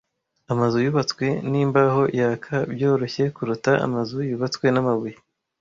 Amazu 0.53 0.75
yubatswe 0.85 1.25
nimbaho 1.51 2.01
yaka 2.19 2.55
byoroshye 2.73 3.23
kuruta 3.35 3.71
amazu 3.85 4.17
yubatswe 4.29 4.65
mumabuye. 4.75 5.17